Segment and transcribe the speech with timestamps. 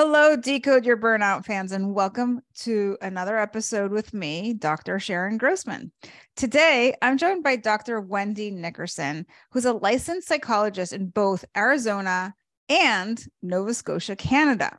[0.00, 5.00] Hello, Decode Your Burnout fans, and welcome to another episode with me, Dr.
[5.00, 5.90] Sharon Grossman.
[6.36, 8.00] Today, I'm joined by Dr.
[8.00, 12.32] Wendy Nickerson, who's a licensed psychologist in both Arizona
[12.68, 14.78] and Nova Scotia, Canada.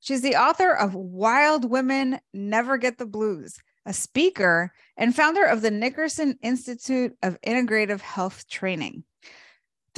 [0.00, 3.58] She's the author of Wild Women Never Get the Blues
[3.88, 9.02] a speaker, and founder of the Nickerson Institute of Integrative Health Training.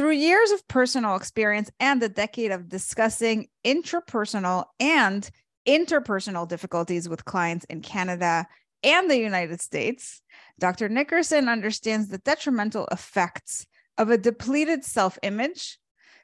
[0.01, 5.29] Through years of personal experience and a decade of discussing intrapersonal and
[5.69, 8.47] interpersonal difficulties with clients in Canada
[8.83, 10.23] and the United States,
[10.59, 10.89] Dr.
[10.89, 13.67] Nickerson understands the detrimental effects
[13.99, 15.79] of a depleted self image,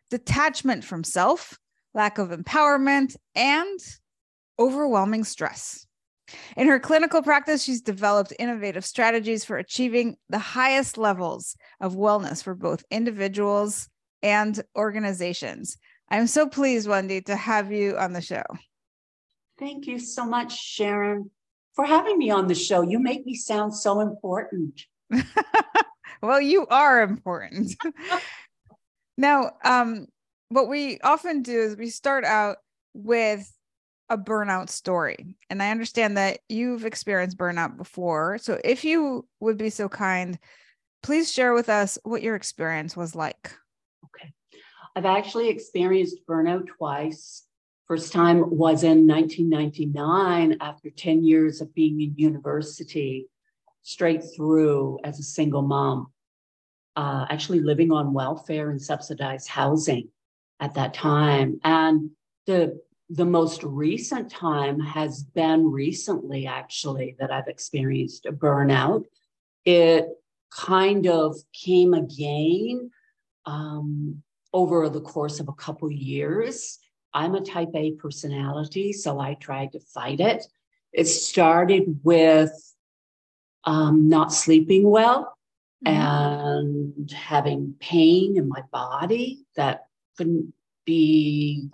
[0.09, 1.59] detachment from self,
[1.93, 3.79] lack of empowerment, and
[4.59, 5.86] overwhelming stress.
[6.57, 12.43] In her clinical practice, she's developed innovative strategies for achieving the highest levels of wellness
[12.43, 13.89] for both individuals
[14.23, 15.79] and organizations.
[16.09, 18.45] I'm so pleased, Wendy, to have you on the show.
[19.59, 21.31] Thank you so much, Sharon,
[21.75, 22.83] for having me on the show.
[22.83, 24.83] You make me sound so important.
[26.23, 27.75] well, you are important.
[29.17, 30.07] now, um,
[30.49, 32.59] what we often do is we start out
[32.95, 33.51] with
[34.09, 35.37] a burnout story.
[35.51, 38.39] And I understand that you've experienced burnout before.
[38.39, 40.39] So if you would be so kind,
[41.03, 43.53] please share with us what your experience was like.
[44.05, 44.33] Okay.
[44.95, 47.45] I've actually experienced burnout twice.
[47.87, 53.29] First time was in 1999 after 10 years of being in university,
[53.83, 56.09] straight through as a single mom,
[56.97, 60.09] uh, actually living on welfare and subsidized housing
[60.59, 61.61] at that time.
[61.63, 62.11] And
[62.47, 69.05] the the most recent time has been recently, actually, that I've experienced a burnout.
[69.65, 70.09] It
[70.51, 72.91] kind of came again
[73.45, 74.23] um,
[74.53, 76.79] over the course of a couple years.
[77.15, 80.45] I'm a type A personality, so I tried to fight it.
[80.93, 82.53] It started with
[83.65, 85.37] um, not sleeping well
[85.87, 85.97] mm-hmm.
[85.97, 90.53] and having pain in my body that couldn't
[90.85, 91.69] be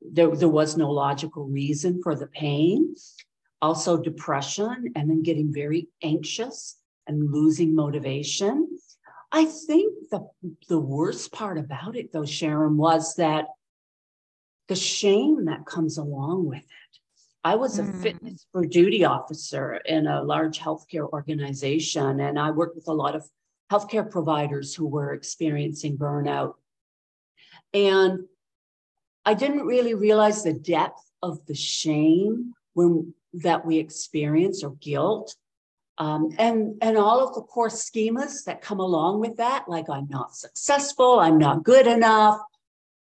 [0.00, 2.94] there, there was no logical reason for the pain.
[3.62, 6.76] Also, depression, and then getting very anxious
[7.06, 8.68] and losing motivation.
[9.32, 10.28] I think the,
[10.68, 13.46] the worst part about it, though, Sharon, was that
[14.68, 16.98] the shame that comes along with it.
[17.44, 18.02] I was a mm.
[18.02, 23.14] fitness for duty officer in a large healthcare organization, and I worked with a lot
[23.14, 23.24] of
[23.70, 26.54] healthcare providers who were experiencing burnout.
[27.72, 28.24] And
[29.26, 35.34] I didn't really realize the depth of the shame when that we experience or guilt.
[35.98, 40.08] Um, and and all of the core schemas that come along with that, like I'm
[40.08, 42.38] not successful, I'm not good enough,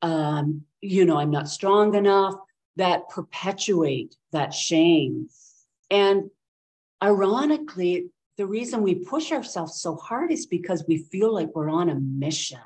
[0.02, 2.34] um, you know, I'm not strong enough,
[2.76, 5.28] that perpetuate that shame.
[5.90, 6.30] And
[7.02, 11.90] ironically, the reason we push ourselves so hard is because we feel like we're on
[11.90, 12.60] a mission.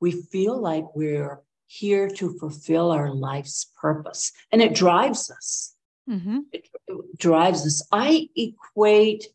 [0.00, 1.40] We feel like we're
[1.72, 4.32] here to fulfill our life's purpose.
[4.50, 5.76] And it drives us.
[6.08, 6.38] Mm-hmm.
[6.50, 7.86] It, it drives us.
[7.92, 9.28] I equate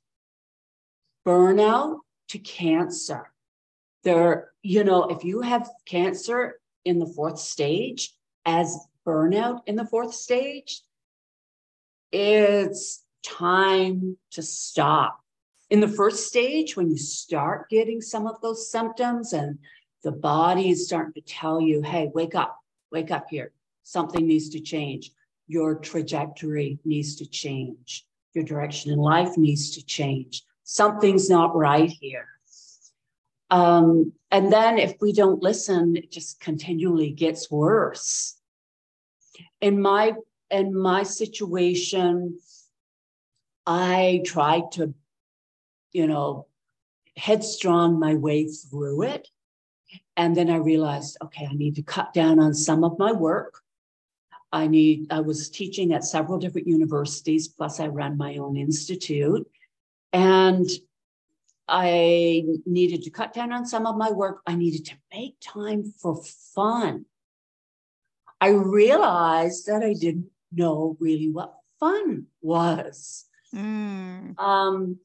[1.26, 2.00] burnout
[2.30, 3.32] to cancer.
[4.04, 8.14] There, you know, if you have cancer in the fourth stage
[8.46, 8.78] as
[9.08, 10.82] burnout in the fourth stage,
[12.12, 15.22] it's time to stop.
[15.70, 19.58] In the first stage, when you start getting some of those symptoms and
[20.06, 22.60] the body is starting to tell you, hey, wake up,
[22.92, 23.52] wake up here.
[23.82, 25.12] Something needs to change.
[25.48, 28.06] Your trajectory needs to change.
[28.36, 30.44] Your direction in life needs to change.
[30.64, 32.28] Something's not right here.
[33.50, 38.38] Um, and then if we don't listen, it just continually gets worse.
[39.60, 40.14] in my
[40.52, 42.38] in my situation,
[43.66, 44.94] I tried to,
[45.92, 46.46] you know,
[47.18, 49.28] headstrong my way through it.
[50.18, 53.62] And then I realized, okay, I need to cut down on some of my work.
[54.52, 59.46] I need, I was teaching at several different universities, plus I ran my own institute.
[60.14, 60.70] And
[61.68, 64.42] I needed to cut down on some of my work.
[64.46, 66.24] I needed to make time for
[66.54, 67.06] fun.
[68.40, 73.26] I realized that I didn't know really what fun was.
[73.54, 74.40] Mm.
[74.40, 75.00] Um,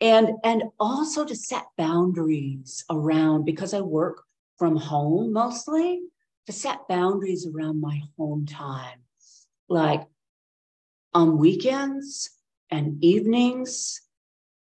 [0.00, 4.24] and and also to set boundaries around because I work
[4.60, 6.02] from home mostly
[6.44, 9.00] to set boundaries around my home time,
[9.70, 10.02] like
[11.14, 12.30] on weekends
[12.70, 14.02] and evenings,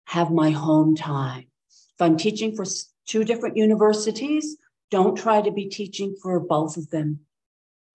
[0.05, 1.47] have my home time.
[1.95, 2.63] If I'm teaching for
[3.07, 4.57] two different universities,
[4.91, 7.21] don't try to be teaching for both of them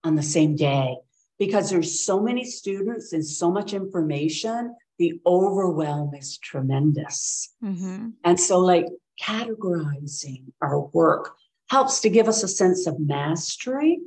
[0.03, 0.97] on the same day
[1.39, 8.09] because there's so many students and so much information the overwhelm is tremendous mm-hmm.
[8.23, 8.85] and so like
[9.19, 11.35] categorizing our work
[11.73, 13.99] helps to give us a sense of mastery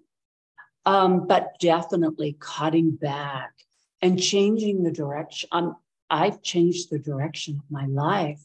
[0.84, 3.52] um, but definitely cutting back
[4.00, 5.76] and changing the direction um,
[6.08, 8.44] i've changed the direction of my life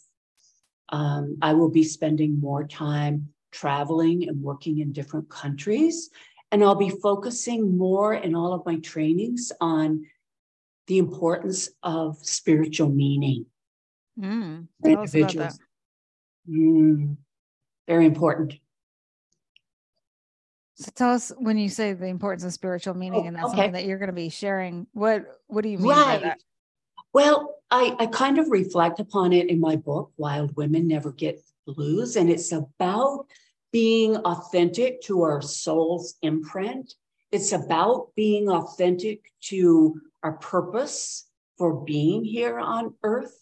[0.89, 6.09] um, i will be spending more time traveling and working in different countries
[6.51, 10.05] and I'll be focusing more in all of my trainings on
[10.87, 13.45] the importance of spiritual meaning.
[14.19, 15.59] Mm, individuals.
[16.49, 17.15] Mm,
[17.87, 18.55] very important.
[20.75, 23.55] So tell us when you say the importance of spiritual meaning, oh, and that's okay.
[23.57, 24.87] something that you're going to be sharing.
[24.93, 26.21] What what do you mean right.
[26.21, 26.39] by that?
[27.13, 31.43] Well, I, I kind of reflect upon it in my book, Wild Women Never Get
[31.67, 33.27] Blues, and it's about
[33.71, 36.95] being authentic to our soul's imprint.
[37.31, 41.27] It's about being authentic to our purpose
[41.57, 43.37] for being here on earth.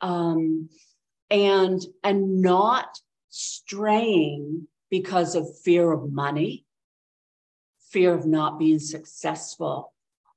[0.00, 0.68] Um,
[1.30, 2.98] and and not
[3.28, 6.64] straying because of fear of money,
[7.90, 9.92] fear of not being successful.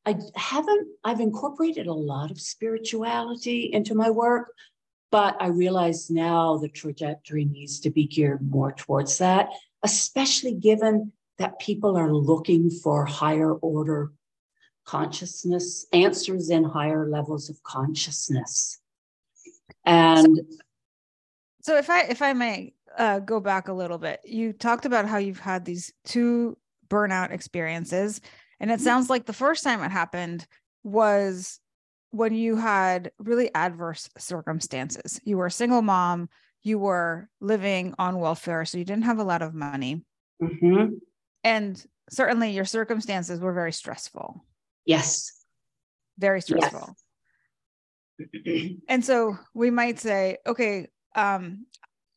[0.05, 4.53] I haven't, I've incorporated a lot of spirituality into my work,
[5.11, 9.49] but I realize now the trajectory needs to be geared more towards that,
[9.83, 14.11] especially given that people are looking for higher order
[14.85, 18.79] consciousness, answers in higher levels of consciousness.
[19.85, 20.39] And
[21.61, 25.07] so if I if I may uh, go back a little bit, you talked about
[25.07, 26.57] how you've had these two
[26.87, 28.21] burnout experiences.
[28.59, 30.45] And it sounds like the first time it happened
[30.83, 31.59] was
[32.11, 35.19] when you had really adverse circumstances.
[35.23, 36.29] You were a single mom,
[36.61, 40.05] you were living on welfare, so you didn't have a lot of money.
[40.41, 40.93] Mm-hmm.
[41.43, 44.45] And certainly your circumstances were very stressful.
[44.85, 45.31] Yes.
[46.17, 46.95] Very stressful.
[48.19, 48.71] Yes.
[48.87, 51.65] and so we might say, okay, um,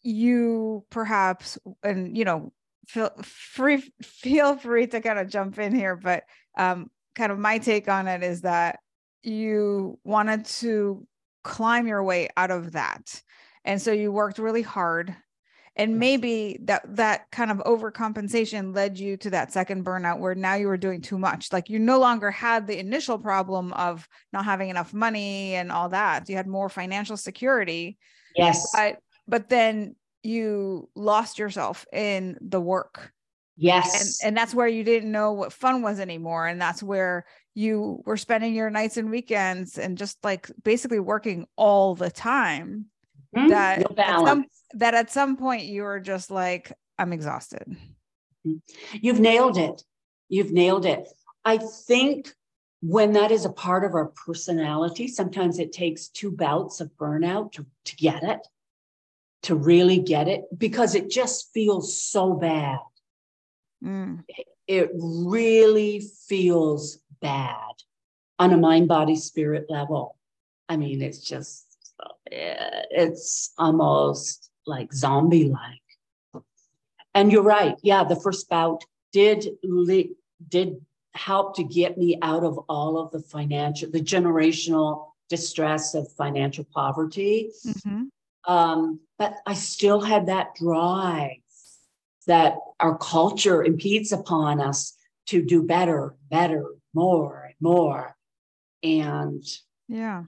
[0.06, 2.52] you perhaps, and you know,
[2.86, 6.24] feel free, feel free to kind of jump in here, but
[6.56, 8.78] um, kind of my take on it is that
[9.22, 11.06] you wanted to
[11.42, 13.22] climb your way out of that.
[13.64, 15.14] And so you worked really hard
[15.78, 20.54] and maybe that that kind of overcompensation led you to that second burnout where now
[20.54, 21.52] you were doing too much.
[21.52, 25.90] Like you no longer had the initial problem of not having enough money and all
[25.90, 26.30] that.
[26.30, 27.98] You had more financial security.
[28.34, 28.66] Yes.
[28.72, 33.12] But but then you lost yourself in the work.
[33.56, 34.20] Yes.
[34.22, 36.46] and, and that's where you didn't know what fun was anymore.
[36.46, 41.46] And that's where you were spending your nights and weekends and just like basically working
[41.56, 42.86] all the time
[43.34, 43.48] mm-hmm.
[43.48, 47.64] that no at some, that at some point you were just like i'm exhausted.
[48.46, 48.98] Mm-hmm.
[49.00, 49.82] you've nailed it.
[50.28, 51.08] You've nailed it.
[51.44, 52.28] I think
[52.82, 57.52] when that is a part of our personality sometimes it takes two bouts of burnout
[57.52, 58.46] to, to get it
[59.46, 62.78] to really get it because it just feels so bad
[63.82, 64.22] mm.
[64.66, 67.56] it really feels bad
[68.38, 70.16] on a mind, body, spirit level.
[70.68, 71.66] I mean, it's just,
[72.30, 76.44] it's almost like zombie like.
[77.14, 77.76] And you're right.
[77.82, 79.48] Yeah, the first bout did
[80.48, 80.84] did
[81.14, 86.64] help to get me out of all of the financial, the generational distress of financial
[86.64, 87.50] poverty.
[87.66, 88.02] Mm-hmm.
[88.46, 91.38] Um, but I still had that drive
[92.26, 94.94] that our culture impedes upon us
[95.26, 98.16] to do better, better, more and more.
[98.82, 99.44] And
[99.88, 100.24] yeah.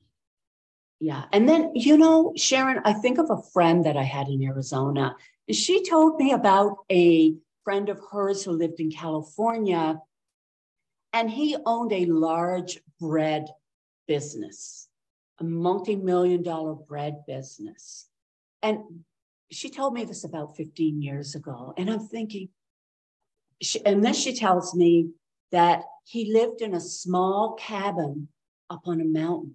[1.01, 1.25] Yeah.
[1.33, 5.15] And then, you know, Sharon, I think of a friend that I had in Arizona.
[5.51, 10.01] She told me about a friend of hers who lived in California.
[11.13, 13.47] And he owned a large bread
[14.07, 14.88] business,
[15.41, 18.09] a multi million dollar bread business.
[18.63, 18.81] And
[19.51, 21.73] she told me this about 15 years ago.
[21.77, 22.49] And I'm thinking,
[23.63, 25.11] she, and then she tells me
[25.53, 28.29] that he lived in a small cabin
[28.69, 29.55] up on a mountain.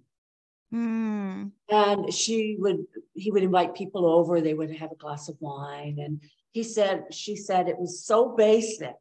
[0.72, 1.52] Mm.
[1.70, 5.98] And she would, he would invite people over, they would have a glass of wine.
[6.00, 8.94] And he said, she said it was so basic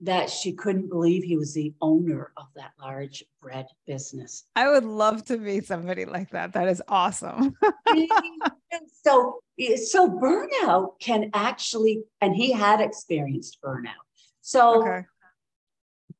[0.00, 4.44] that she couldn't believe he was the owner of that large bread business.
[4.54, 6.52] I would love to meet somebody like that.
[6.52, 7.56] That is awesome.
[9.04, 9.40] so,
[9.84, 13.94] so burnout can actually, and he had experienced burnout.
[14.42, 15.06] So okay.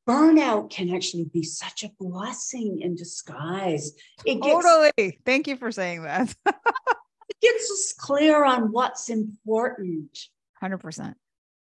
[0.07, 3.91] burnout can actually be such a blessing in disguise.
[4.25, 5.19] It gets, totally.
[5.23, 6.33] Thank you for saying that.
[6.47, 10.17] it gets us clear on what's important.
[10.63, 11.13] 100%.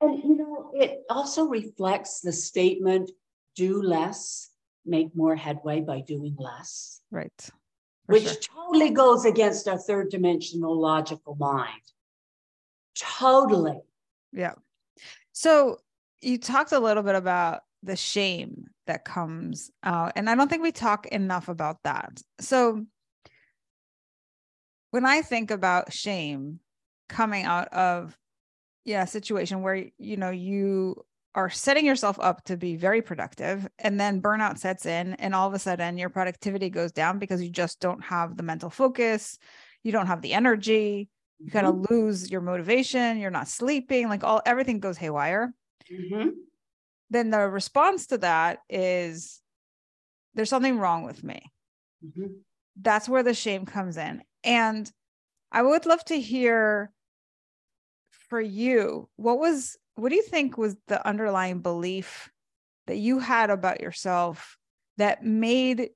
[0.02, 3.12] And you know, it also reflects the statement
[3.56, 4.50] do less,
[4.86, 7.02] make more headway by doing less.
[7.12, 7.50] Right.
[8.12, 8.36] which sure.
[8.56, 11.82] totally goes against our third dimensional logical mind.
[12.96, 13.80] Totally.
[14.32, 14.54] Yeah.
[15.32, 15.78] So
[16.22, 20.62] you talked a little bit about the shame that comes out, and I don't think
[20.62, 22.22] we talk enough about that.
[22.40, 22.86] So
[24.92, 26.60] when I think about shame
[27.08, 28.18] coming out of
[28.86, 30.96] yeah situation where you know you
[31.34, 35.48] are setting yourself up to be very productive and then burnout sets in and all
[35.48, 39.38] of a sudden your productivity goes down because you just don't have the mental focus
[39.84, 41.10] you don't have the energy
[41.40, 41.58] you mm-hmm.
[41.58, 45.54] kind of lose your motivation you're not sleeping like all everything goes haywire
[45.92, 46.30] mm-hmm.
[47.10, 49.42] then the response to that is
[50.34, 51.42] there's something wrong with me
[52.06, 52.34] mm-hmm.
[52.82, 54.92] that's where the shame comes in and
[55.52, 56.92] i would love to hear
[58.32, 62.32] for you, what was what do you think was the underlying belief
[62.88, 64.58] that you had about yourself
[64.98, 65.90] that made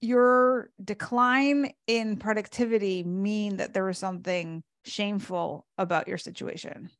[0.00, 6.90] your decline in productivity mean that there was something shameful about your situation?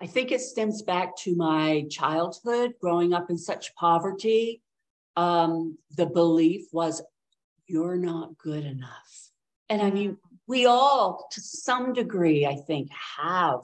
[0.00, 4.62] I think it stems back to my childhood, growing up in such poverty.
[5.16, 7.02] Um, the belief was,
[7.66, 9.32] you're not good enough.
[9.68, 10.18] And I mean,
[10.50, 13.60] we all, to some degree, I think, have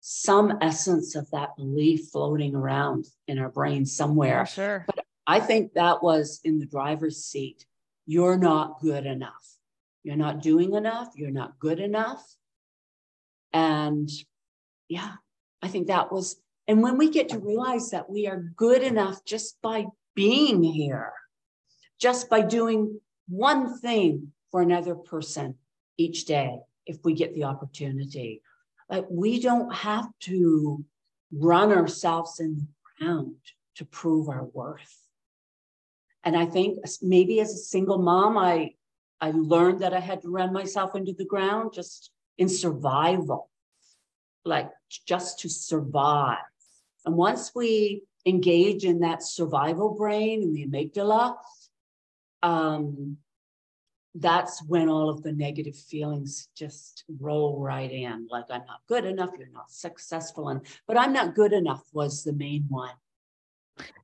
[0.00, 4.44] some essence of that belief floating around in our brain somewhere.
[4.44, 4.84] sure.
[4.86, 7.64] But I think that was in the driver's seat.
[8.04, 9.46] You're not good enough.
[10.02, 11.12] You're not doing enough.
[11.14, 12.24] You're not good enough.
[13.52, 14.10] And
[14.88, 15.12] yeah,
[15.62, 16.34] I think that was,
[16.66, 21.12] and when we get to realize that we are good enough just by being here,
[22.00, 25.54] just by doing one thing for another person,
[25.98, 28.40] each day if we get the opportunity.
[28.88, 30.84] Like we don't have to
[31.30, 32.66] run ourselves in the
[32.98, 33.36] ground
[33.76, 34.96] to prove our worth.
[36.24, 38.74] And I think maybe as a single mom, I
[39.20, 43.50] I learned that I had to run myself into the ground just in survival,
[44.44, 44.70] like
[45.06, 46.38] just to survive.
[47.04, 51.36] And once we engage in that survival brain and the amygdala,
[52.42, 53.16] um,
[54.20, 58.26] that's when all of the negative feelings just roll right in.
[58.30, 62.24] Like i'm not good enough you're not successful and but i'm not good enough was
[62.24, 62.94] the main one.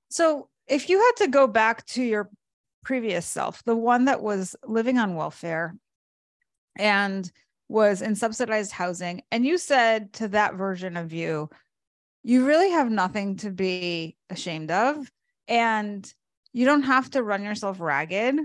[0.09, 2.31] So if you had to go back to your
[2.85, 5.75] previous self the one that was living on welfare
[6.77, 7.31] and
[7.69, 11.49] was in subsidized housing and you said to that version of you
[12.23, 15.11] you really have nothing to be ashamed of
[15.49, 16.13] and
[16.53, 18.39] you don't have to run yourself ragged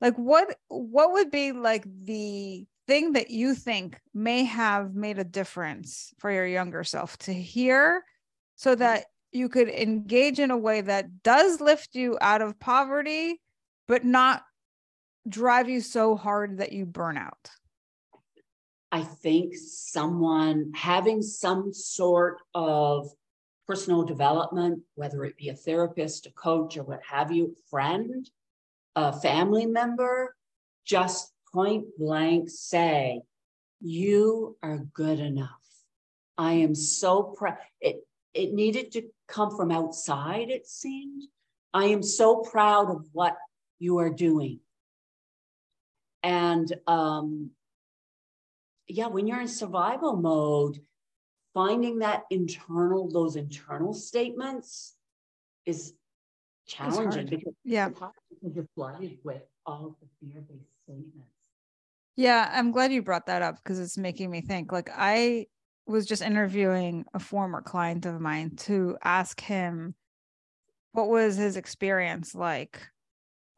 [0.00, 5.24] like what what would be like the thing that you think may have made a
[5.24, 8.02] difference for your younger self to hear
[8.56, 8.80] so mm-hmm.
[8.80, 13.40] that you could engage in a way that does lift you out of poverty
[13.86, 14.42] but not
[15.28, 17.50] drive you so hard that you burn out?
[18.92, 23.08] I think someone having some sort of
[23.68, 28.28] personal development whether it be a therapist a coach or what have you friend
[28.96, 30.34] a family member
[30.84, 33.22] just point blank say,
[33.80, 35.48] You are good enough.
[36.38, 37.58] I am so proud.
[37.80, 41.22] It, it needed to come from outside, it seemed.
[41.72, 43.36] I am so proud of what
[43.78, 44.60] you are doing.
[46.22, 47.50] And um,
[48.88, 50.80] yeah, when you're in survival mode,
[51.54, 54.94] finding that internal, those internal statements
[55.64, 55.94] is
[56.66, 57.88] challenging because yeah
[58.42, 61.28] you're flooded with all the fear-based statements
[62.16, 65.46] yeah i'm glad you brought that up because it's making me think like i
[65.86, 69.94] was just interviewing a former client of mine to ask him
[70.92, 72.80] what was his experience like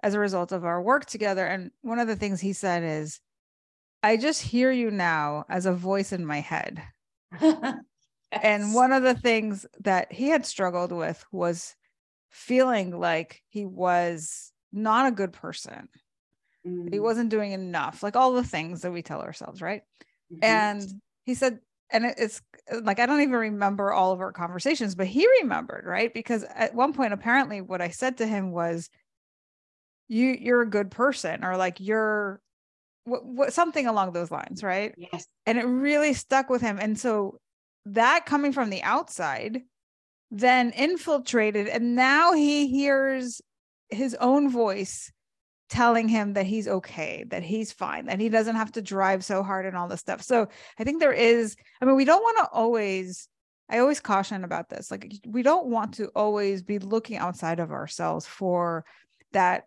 [0.02, 1.46] as a result of our work together.
[1.46, 3.20] And one of the things he said is,
[4.02, 6.82] I just hear you now as a voice in my head.
[7.40, 7.76] yes.
[8.34, 11.76] And one of the things that he had struggled with was
[12.30, 15.88] feeling like he was not a good person.
[16.66, 16.92] Mm.
[16.92, 19.82] He wasn't doing enough, like all the things that we tell ourselves, right?
[20.32, 20.44] Mm-hmm.
[20.44, 21.60] And he said,
[21.90, 22.40] and it's
[22.82, 26.12] like I don't even remember all of our conversations, but he remembered, right?
[26.12, 28.88] Because at one point, apparently, what I said to him was,
[30.08, 32.40] "You, you're a good person," or like you're
[33.04, 34.94] what, what something along those lines, right?
[34.96, 35.26] Yes.
[35.44, 37.38] And it really stuck with him, and so
[37.84, 39.62] that coming from the outside
[40.30, 43.42] then infiltrated, and now he hears
[43.92, 45.12] his own voice
[45.68, 49.42] telling him that he's okay, that he's fine, that he doesn't have to drive so
[49.42, 50.22] hard and all this stuff.
[50.22, 53.26] So I think there is, I mean, we don't want to always,
[53.70, 54.90] I always caution about this.
[54.90, 58.84] Like, we don't want to always be looking outside of ourselves for
[59.32, 59.64] that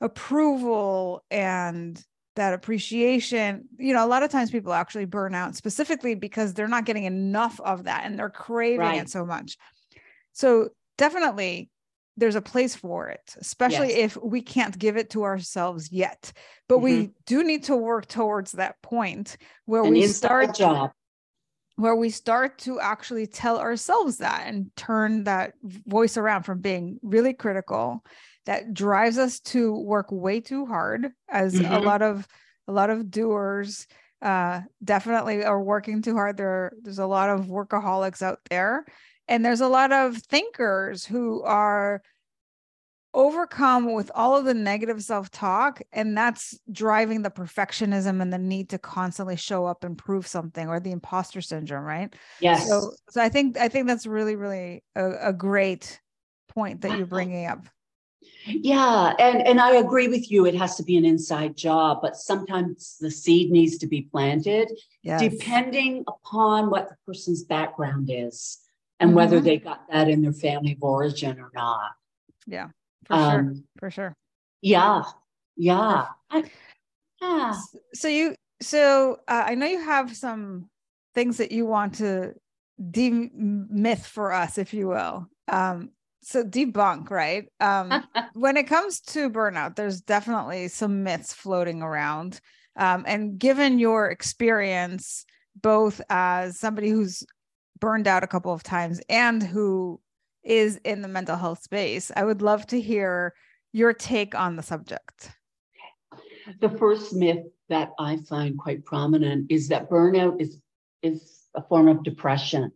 [0.00, 2.02] approval and
[2.36, 3.68] that appreciation.
[3.78, 7.04] You know, a lot of times people actually burn out specifically because they're not getting
[7.04, 9.02] enough of that and they're craving right.
[9.02, 9.58] it so much.
[10.32, 11.68] So definitely
[12.16, 14.16] there's a place for it, especially yes.
[14.16, 16.32] if we can't give it to ourselves yet.
[16.68, 16.84] But mm-hmm.
[16.84, 20.92] we do need to work towards that point where An we start job.
[21.76, 26.98] where we start to actually tell ourselves that and turn that voice around from being
[27.02, 28.02] really critical
[28.46, 31.72] that drives us to work way too hard as mm-hmm.
[31.72, 32.26] a lot of
[32.68, 33.86] a lot of doers
[34.22, 38.86] uh, definitely are working too hard there there's a lot of workaholics out there
[39.28, 42.02] and there's a lot of thinkers who are
[43.16, 48.68] overcome with all of the negative self-talk and that's driving the perfectionism and the need
[48.68, 52.14] to constantly show up and prove something or the imposter syndrome right?
[52.40, 52.68] Yes.
[52.68, 55.98] so so i think i think that's really really a, a great
[56.48, 57.06] point that you're uh-huh.
[57.06, 57.66] bringing up.
[58.46, 62.16] Yeah and and i agree with you it has to be an inside job but
[62.16, 64.70] sometimes the seed needs to be planted
[65.02, 65.22] yes.
[65.22, 68.58] depending upon what the person's background is
[69.00, 69.16] and mm-hmm.
[69.16, 71.92] whether they got that in their family of origin or not.
[72.46, 72.68] Yeah,
[73.06, 73.62] for um, sure.
[73.78, 74.16] For sure.
[74.62, 75.02] Yeah.
[75.56, 76.06] Yeah.
[76.30, 76.44] I,
[77.20, 77.54] yeah.
[77.94, 80.68] So you, so uh, I know you have some
[81.14, 82.34] things that you want to
[82.80, 85.28] demyth for us, if you will.
[85.48, 85.90] Um,
[86.22, 87.46] so debunk, right?
[87.60, 88.04] Um,
[88.34, 92.40] when it comes to burnout, there's definitely some myths floating around.
[92.76, 97.24] Um, and given your experience, both as somebody who's
[97.80, 100.00] burned out a couple of times and who
[100.42, 102.10] is in the mental health space.
[102.14, 103.34] I would love to hear
[103.72, 105.32] your take on the subject.
[106.60, 110.60] The first myth that I find quite prominent is that burnout is,
[111.02, 112.70] is a form of depression.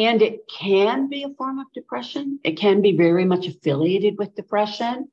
[0.00, 2.38] And it can be a form of depression.
[2.44, 5.08] It can be very much affiliated with depression.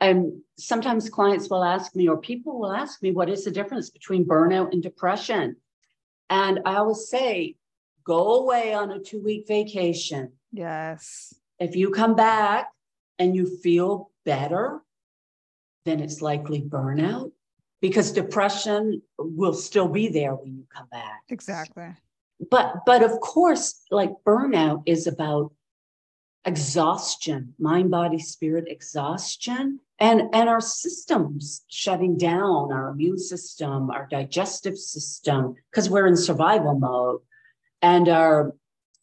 [0.00, 3.90] And sometimes clients will ask me, or people will ask me, what is the difference
[3.90, 5.56] between burnout and depression?
[6.30, 7.56] And I always say,
[8.04, 10.32] go away on a two week vacation.
[10.52, 11.34] Yes.
[11.58, 12.68] If you come back
[13.18, 14.80] and you feel better,
[15.84, 17.32] then it's likely burnout
[17.80, 21.22] because depression will still be there when you come back.
[21.28, 21.88] Exactly.
[22.50, 25.52] But but of course, like burnout is about
[26.44, 34.08] exhaustion, mind, body, spirit exhaustion, and and our systems shutting down, our immune system, our
[34.10, 37.20] digestive system, because we're in survival mode
[37.84, 38.56] and our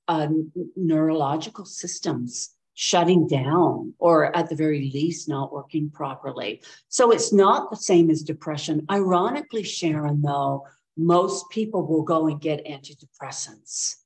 [0.07, 0.27] uh,
[0.75, 6.63] neurological systems shutting down or at the very least not working properly.
[6.89, 8.87] So it's not the same as depression.
[8.89, 10.65] Ironically, Sharon, though,
[10.97, 13.97] most people will go and get antidepressants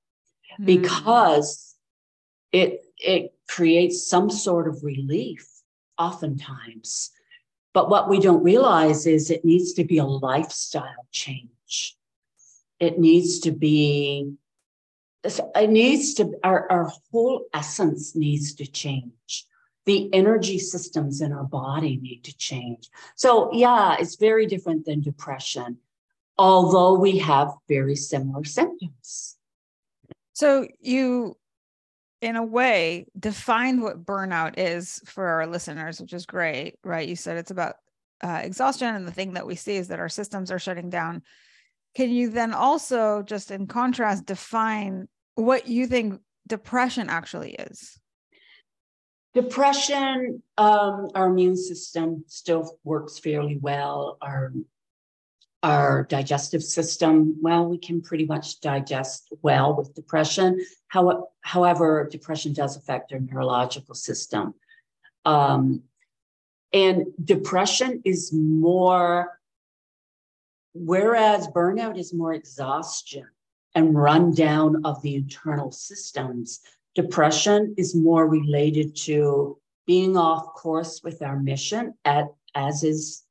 [0.60, 0.66] mm.
[0.66, 1.76] because
[2.52, 5.48] it it creates some sort of relief
[5.98, 7.12] oftentimes.
[7.74, 11.98] But what we don't realize is it needs to be a lifestyle change.
[12.80, 14.36] It needs to be
[15.26, 19.46] it needs to our, our whole essence needs to change.
[19.86, 22.90] The energy systems in our body need to change.
[23.16, 25.78] So yeah it's very different than depression
[26.38, 29.38] although we have very similar symptoms.
[30.34, 31.38] So you
[32.22, 37.08] in a way defined what burnout is for our listeners which is great right?
[37.08, 37.76] You said it's about
[38.24, 41.22] uh, exhaustion and the thing that we see is that our systems are shutting down.
[41.96, 48.00] Can you then also just in contrast define what you think depression actually is.
[49.34, 54.18] Depression, um, our immune system still works fairly well.
[54.22, 54.54] Our
[55.64, 60.64] our digestive system, well, we can pretty much digest well with depression.
[60.90, 64.54] How, however, depression does affect our neurological system.
[65.26, 65.82] Um,
[66.72, 69.40] and depression is more,
[70.76, 73.26] whereas burnout is more exhaustion
[73.76, 76.62] and rundown of the internal systems,
[76.96, 83.24] depression is more related to being off course with our mission, at, as is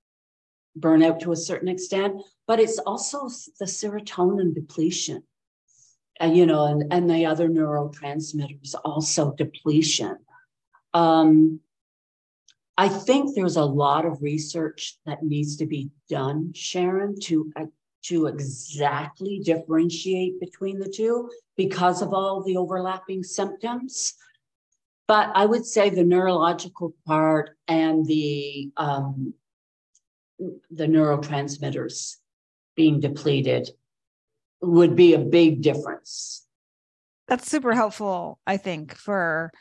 [0.79, 3.29] burnout to a certain extent, but it's also
[3.59, 5.23] the serotonin depletion.
[6.21, 10.17] Uh, you know, and, and the other neurotransmitters also depletion.
[10.93, 11.59] Um,
[12.77, 17.67] I think there's a lot of research that needs to be done, Sharon, to uh,
[18.05, 24.14] to exactly differentiate between the two because of all the overlapping symptoms.
[25.07, 29.35] But I would say the neurological part and the um,
[30.71, 32.17] the neurotransmitters
[32.75, 33.71] being depleted
[34.61, 36.47] would be a big difference.
[37.29, 39.53] That's super helpful, I think, for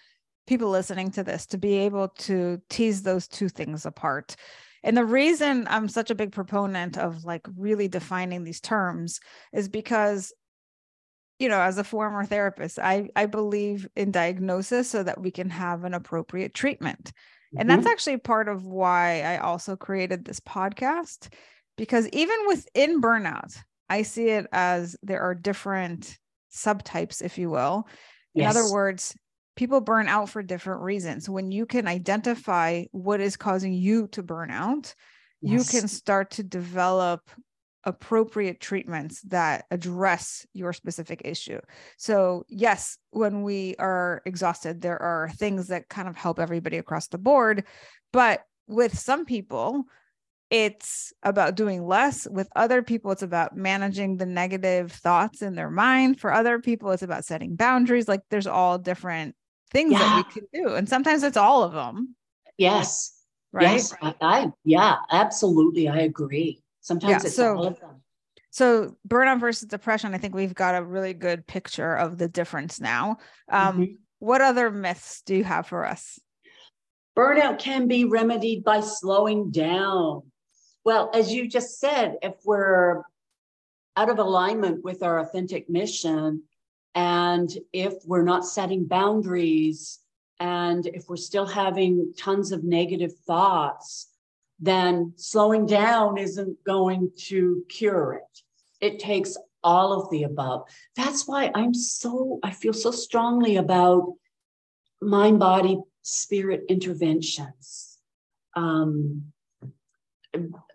[0.48, 4.36] people listening to this to be able to tease those two things apart.
[4.84, 9.20] And the reason I'm such a big proponent of like really defining these terms
[9.54, 10.34] is because
[11.40, 15.50] you know, as a former therapist, I I believe in diagnosis so that we can
[15.50, 17.12] have an appropriate treatment.
[17.58, 17.90] And that's mm-hmm.
[17.90, 21.32] actually part of why I also created this podcast
[21.78, 23.58] because even within burnout,
[23.90, 26.18] I see it as there are different
[26.52, 27.88] subtypes, if you will.
[28.36, 28.56] In yes.
[28.56, 29.16] other words,
[29.56, 31.30] people burn out for different reasons.
[31.30, 34.94] When you can identify what is causing you to burn out,
[35.42, 35.74] yes.
[35.74, 37.30] you can start to develop
[37.86, 41.60] appropriate treatments that address your specific issue.
[41.98, 47.10] So, yes, when we are exhausted, there are things that kind of help everybody across
[47.10, 47.66] the board.
[48.12, 49.84] But with some people,
[50.50, 52.28] it's about doing less.
[52.30, 56.20] With other people, it's about managing the negative thoughts in their mind.
[56.20, 58.08] For other people, it's about setting boundaries.
[58.08, 59.36] Like there's all different
[59.74, 60.00] things yeah.
[60.00, 60.76] that we can do.
[60.76, 62.16] And sometimes it's all of them.
[62.58, 63.20] Yes.
[63.52, 63.64] Right.
[63.64, 63.94] Yes.
[64.02, 65.90] I, I yeah, absolutely.
[65.90, 66.64] I agree.
[66.82, 68.02] Sometimes yeah, it's so, all of them.
[68.52, 72.80] So burnout versus depression, I think we've got a really good picture of the difference
[72.80, 73.18] now.
[73.50, 73.94] Um, mm-hmm.
[74.20, 76.20] What other myths do you have for us?
[77.18, 80.24] Burnout can be remedied by slowing down.
[80.86, 83.02] Well, as you just said, if we're
[83.96, 86.44] out of alignment with our authentic mission,
[86.96, 90.00] and if we're not setting boundaries,
[90.40, 94.10] and if we're still having tons of negative thoughts,
[94.60, 98.40] then slowing down isn't going to cure it.
[98.82, 100.68] It takes all of the above.
[100.96, 104.14] That's why I'm so, I feel so strongly about
[105.02, 107.98] mind body spirit interventions.
[108.56, 109.32] Um,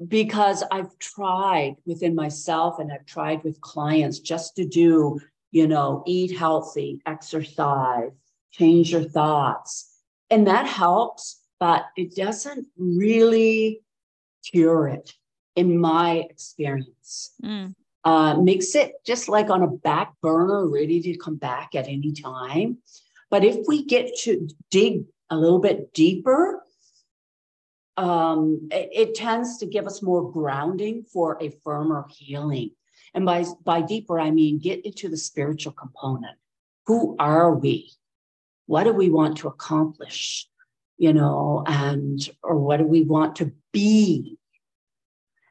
[0.07, 6.03] because I've tried within myself and I've tried with clients just to do, you know,
[6.07, 8.11] eat healthy, exercise,
[8.51, 9.95] change your thoughts.
[10.31, 13.83] And that helps but it doesn't really
[14.45, 15.15] cure it,
[15.57, 17.33] in my experience.
[17.43, 17.75] Mm.
[18.05, 22.13] Uh, makes it just like on a back burner, ready to come back at any
[22.13, 22.79] time.
[23.29, 26.63] But if we get to dig a little bit deeper,
[27.97, 32.71] um, it, it, tends to give us more grounding for a firmer healing.
[33.15, 36.37] And by, by deeper, I mean get into the spiritual component.
[36.87, 37.91] Who are we?
[38.67, 40.49] What do we want to accomplish?
[40.99, 44.37] you know, and or what do we want to be?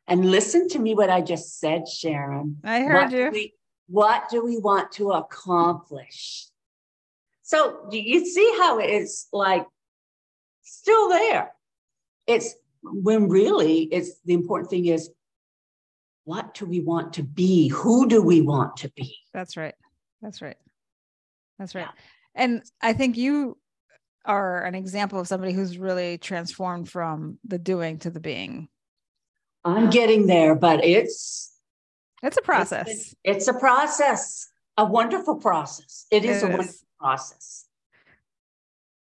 [0.08, 2.58] And listen to me what I just said, Sharon.
[2.64, 3.26] I heard what you.
[3.26, 3.54] Do we,
[3.88, 6.48] what do we want to accomplish?
[7.44, 9.66] So do you see how it's like
[10.64, 11.54] still there?
[12.28, 15.10] It's when really it's the important thing is
[16.28, 17.70] what do we want to be?
[17.70, 19.16] Who do we want to be?
[19.34, 19.76] That's right.
[20.22, 20.58] That's right.
[21.58, 21.88] That's right.
[21.88, 22.02] Yeah.
[22.36, 23.58] And I think you
[24.26, 28.68] are an example of somebody who's really transformed from the doing to the being?
[29.64, 31.56] I'm getting there, but it's
[32.22, 32.90] it's a process.
[32.90, 36.08] It's, it's a process, a wonderful process.
[36.12, 36.58] It is it a is.
[36.58, 37.67] wonderful process.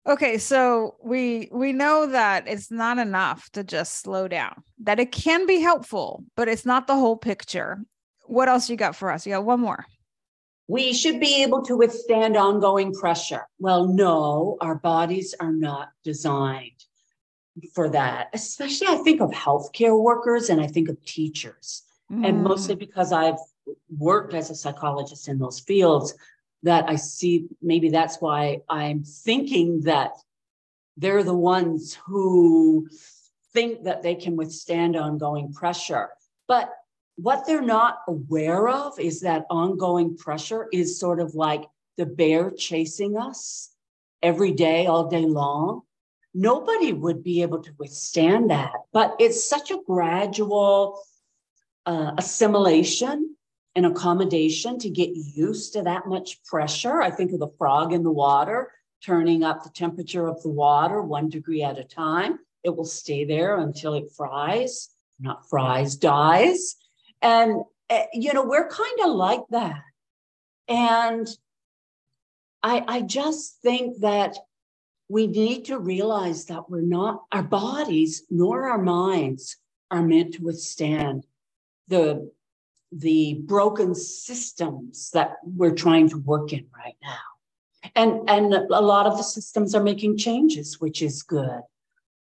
[0.07, 4.63] Okay, so we we know that it's not enough to just slow down.
[4.83, 7.85] That it can be helpful, but it's not the whole picture.
[8.27, 9.27] What else you got for us?
[9.27, 9.87] You got one more
[10.73, 13.47] we should be able to withstand ongoing pressure.
[13.59, 16.85] Well, no, our bodies are not designed
[17.75, 18.29] for that.
[18.33, 21.83] Especially, I think of healthcare workers and I think of teachers.
[22.11, 22.27] Mm.
[22.27, 23.37] And mostly because I've
[23.99, 26.15] worked as a psychologist in those fields,
[26.63, 30.13] that I see maybe that's why I'm thinking that
[30.97, 32.89] they're the ones who
[33.53, 36.11] think that they can withstand ongoing pressure.
[36.49, 36.73] But
[37.17, 41.65] what they're not aware of is that ongoing pressure is sort of like
[41.97, 43.71] the bear chasing us
[44.23, 45.83] every day, all day long.
[46.35, 48.73] Nobody would be able to withstand that.
[48.93, 50.99] But it's such a gradual
[51.85, 53.37] uh, assimilation
[53.75, 57.01] and accommodation to get used to that much pressure.
[57.01, 58.71] I think of the frog in the water
[59.05, 62.39] turning up the temperature of the water one degree at a time.
[62.63, 66.77] It will stay there until it fries, not fries, dies.
[67.21, 69.83] And, uh, you know, we're kind of like that.
[70.69, 71.27] And
[72.63, 74.37] I, I just think that
[75.09, 79.57] we need to realize that we're not, our bodies nor our minds
[79.91, 81.27] are meant to withstand
[81.89, 82.31] the,
[82.93, 87.91] the broken systems that we're trying to work in right now.
[87.97, 91.61] And, and a lot of the systems are making changes, which is good.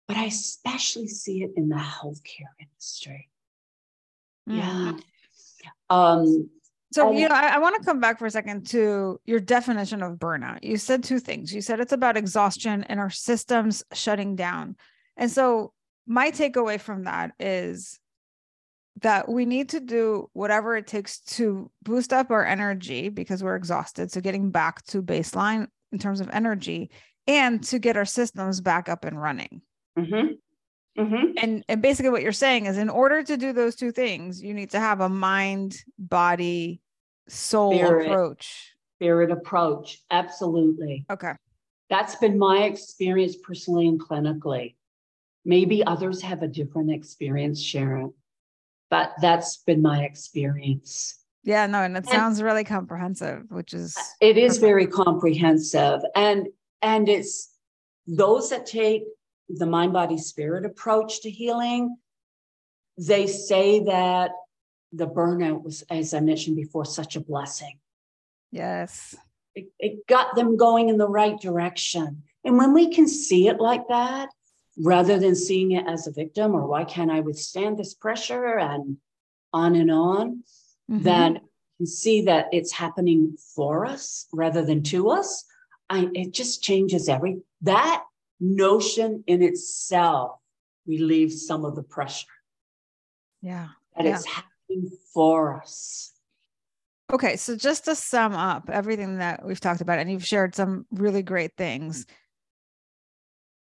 [0.07, 3.29] But I especially see it in the healthcare industry.
[4.47, 4.57] Mm.
[4.57, 4.93] Yeah.
[5.89, 6.49] Um,
[6.93, 10.01] so, you know, I, I want to come back for a second to your definition
[10.01, 10.63] of burnout.
[10.63, 11.53] You said two things.
[11.53, 14.77] You said it's about exhaustion and our systems shutting down.
[15.17, 15.73] And so,
[16.05, 17.99] my takeaway from that is
[19.01, 23.55] that we need to do whatever it takes to boost up our energy because we're
[23.55, 24.11] exhausted.
[24.11, 26.89] So, getting back to baseline in terms of energy
[27.27, 29.61] and to get our systems back up and running.
[29.97, 31.01] Mm-hmm.
[31.01, 31.31] Mm-hmm.
[31.37, 34.53] And, and basically, what you're saying is, in order to do those two things, you
[34.53, 36.81] need to have a mind, body,
[37.27, 38.73] soul spirit, approach.
[38.97, 40.01] Spirit approach.
[40.09, 41.05] Absolutely.
[41.11, 41.33] Okay.
[41.89, 44.75] That's been my experience personally and clinically.
[45.45, 48.13] Maybe others have a different experience, Sharon,
[48.89, 51.23] but that's been my experience.
[51.43, 54.61] Yeah, no, and it and sounds really comprehensive, which is it is perfect.
[54.61, 56.01] very comprehensive.
[56.15, 56.47] And
[56.81, 57.53] and it's
[58.05, 59.03] those that take
[59.49, 61.97] the mind body spirit approach to healing,
[62.97, 64.31] they say that
[64.91, 67.79] the burnout was, as I mentioned before, such a blessing.
[68.51, 69.15] Yes.
[69.55, 72.23] It, it got them going in the right direction.
[72.43, 74.29] And when we can see it like that,
[74.79, 78.97] rather than seeing it as a victim or why can't I withstand this pressure and
[79.53, 80.43] on and on,
[80.89, 81.03] mm-hmm.
[81.03, 81.39] then
[81.79, 85.45] you see that it's happening for us rather than to us.
[85.89, 88.03] I, it just changes every that
[88.39, 90.39] notion in itself
[90.85, 92.27] relieves some of the pressure.
[93.41, 93.69] Yeah.
[93.95, 94.15] That yeah.
[94.15, 96.13] it's happening for us.
[97.11, 100.85] Okay, so just to sum up everything that we've talked about, and you've shared some
[100.91, 102.05] really great things.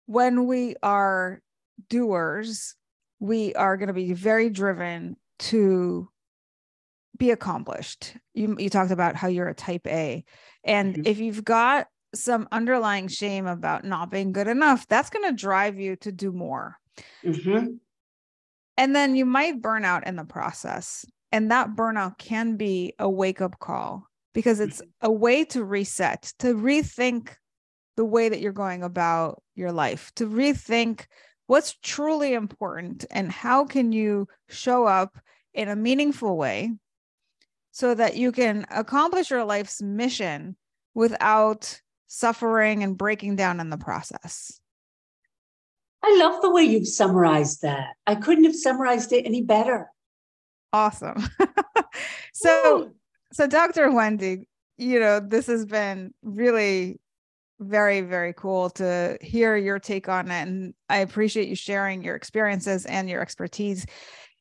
[0.08, 1.42] When we are
[1.90, 2.74] doers,
[3.20, 6.08] we are going to be very driven to
[7.18, 8.16] be accomplished.
[8.32, 10.24] You you talked about how you're a type A.
[10.64, 11.06] And mm-hmm.
[11.06, 15.78] if you've got some underlying shame about not being good enough, that's going to drive
[15.78, 16.78] you to do more.
[17.22, 17.66] Mm-hmm.
[18.78, 21.04] And then you might burn out in the process.
[21.32, 25.06] And that burnout can be a wake up call because it's mm-hmm.
[25.08, 27.34] a way to reset, to rethink
[27.98, 31.06] the way that you're going about your life, to rethink
[31.48, 35.18] what's truly important and how can you show up
[35.52, 36.70] in a meaningful way
[37.72, 40.54] so that you can accomplish your life's mission
[40.94, 44.60] without suffering and breaking down in the process.
[46.04, 47.96] I love the way you've summarized that.
[48.06, 49.90] I couldn't have summarized it any better.
[50.72, 51.28] Awesome.
[52.32, 52.94] so, Woo.
[53.32, 53.90] so Dr.
[53.90, 57.00] Wendy, you know, this has been really
[57.60, 60.48] very, very cool to hear your take on it.
[60.48, 63.84] And I appreciate you sharing your experiences and your expertise.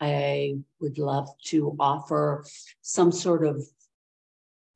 [0.00, 2.44] I would love to offer
[2.82, 3.66] some sort of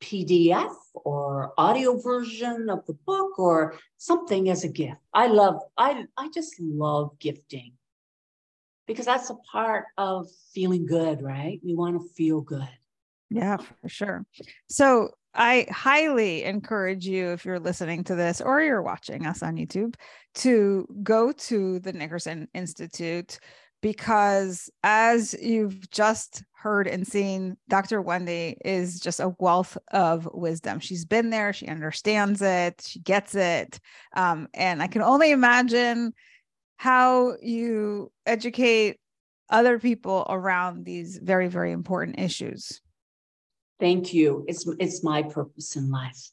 [0.00, 5.00] PDF or audio version of the book or something as a gift.
[5.12, 7.72] I love, I, I just love gifting
[8.86, 11.60] because that's a part of feeling good, right?
[11.64, 12.68] We want to feel good.
[13.30, 14.24] Yeah, for sure.
[14.68, 19.56] So I highly encourage you, if you're listening to this or you're watching us on
[19.56, 19.94] YouTube,
[20.36, 23.38] to go to the Nickerson Institute
[23.80, 28.02] because as you've just heard and seen, Dr.
[28.02, 30.80] Wendy is just a wealth of wisdom.
[30.80, 33.78] She's been there, she understands it, she gets it.
[34.14, 36.12] Um, and I can only imagine
[36.76, 38.98] how you educate
[39.50, 42.80] other people around these very, very important issues.
[43.80, 44.44] Thank you.
[44.48, 46.30] It's it's my purpose in life.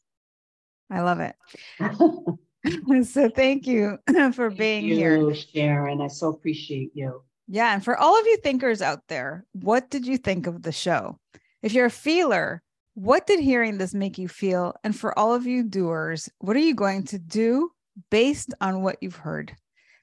[0.89, 1.35] I love it.
[3.05, 5.33] so thank you for thank being you, here.
[5.35, 6.01] Sharon.
[6.01, 7.21] I so appreciate you.
[7.47, 7.73] Yeah.
[7.73, 11.19] And for all of you thinkers out there, what did you think of the show?
[11.61, 12.61] If you're a feeler,
[12.95, 14.75] what did hearing this make you feel?
[14.83, 17.71] And for all of you doers, what are you going to do
[18.09, 19.55] based on what you've heard?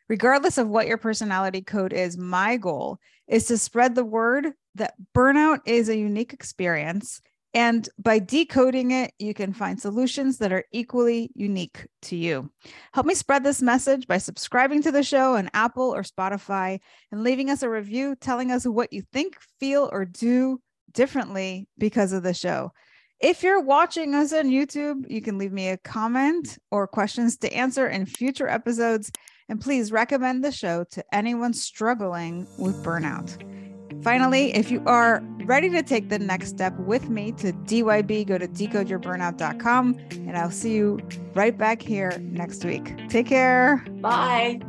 [0.08, 4.94] Regardless of what your personality code is, my goal is to spread the word that
[5.14, 7.22] burnout is a unique experience
[7.54, 12.50] and by decoding it, you can find solutions that are equally unique to you.
[12.94, 17.22] Help me spread this message by subscribing to the show on Apple or Spotify and
[17.22, 20.60] leaving us a review telling us what you think, feel, or do
[20.92, 22.72] differently because of the show.
[23.20, 27.52] If you're watching us on YouTube, you can leave me a comment or questions to
[27.52, 29.12] answer in future episodes.
[29.48, 33.71] And please recommend the show to anyone struggling with burnout.
[34.02, 38.38] Finally, if you are ready to take the next step with me to DYB, go
[38.38, 41.00] to decodeyourburnout.com and I'll see you
[41.34, 43.08] right back here next week.
[43.08, 43.84] Take care.
[44.00, 44.60] Bye.